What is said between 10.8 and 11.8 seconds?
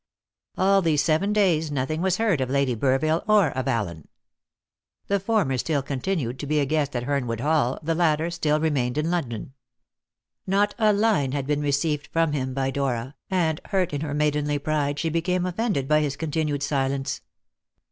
line had been